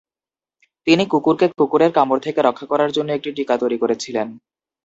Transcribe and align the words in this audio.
তিনি 0.87 1.03
কুকুরকে 1.07 1.45
কুকুরের 1.59 1.91
কামড় 1.93 2.21
থেকে 2.21 2.39
রক্ষা 2.41 2.65
করার 2.65 2.91
জন্য 2.91 3.09
একটি 3.13 3.29
টিকা 3.37 3.55
তৈরি 3.57 3.77
করেছিলেন। 3.79 4.27